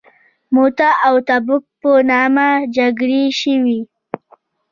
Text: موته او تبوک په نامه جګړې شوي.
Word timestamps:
موته 0.55 0.89
او 1.07 1.15
تبوک 1.27 1.63
په 1.81 1.91
نامه 2.11 2.47
جګړې 2.77 3.23
شوي. 3.39 3.79